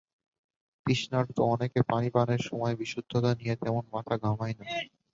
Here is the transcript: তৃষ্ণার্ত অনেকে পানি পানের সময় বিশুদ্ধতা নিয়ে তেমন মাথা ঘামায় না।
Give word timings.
তৃষ্ণার্ত 0.85 1.37
অনেকে 1.53 1.79
পানি 1.87 2.09
পানের 2.09 2.41
সময় 2.49 2.75
বিশুদ্ধতা 2.75 3.31
নিয়ে 3.35 3.55
তেমন 3.55 3.83
মাথা 3.93 4.15
ঘামায় 4.23 4.55
না। 4.59 4.65